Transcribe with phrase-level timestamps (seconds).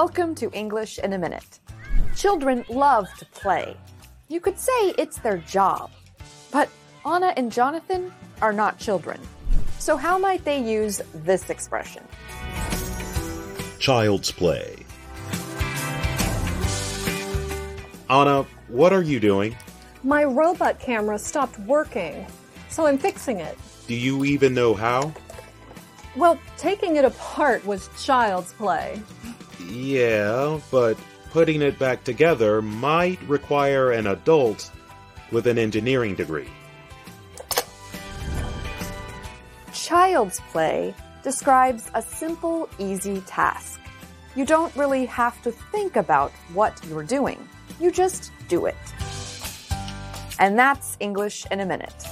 [0.00, 1.60] Welcome to English in a Minute.
[2.16, 3.76] Children love to play.
[4.26, 5.88] You could say it's their job.
[6.50, 6.68] But
[7.06, 8.12] Anna and Jonathan
[8.42, 9.20] are not children.
[9.78, 12.02] So, how might they use this expression?
[13.78, 14.74] Child's play.
[18.10, 19.56] Anna, what are you doing?
[20.02, 22.26] My robot camera stopped working,
[22.68, 23.56] so I'm fixing it.
[23.86, 25.14] Do you even know how?
[26.16, 29.00] Well, taking it apart was child's play.
[29.60, 30.96] Yeah, but
[31.30, 34.70] putting it back together might require an adult
[35.32, 36.48] with an engineering degree.
[39.72, 43.80] Child's play describes a simple, easy task.
[44.36, 47.48] You don't really have to think about what you're doing.
[47.80, 48.76] You just do it.
[50.38, 52.06] And that's English in a minute.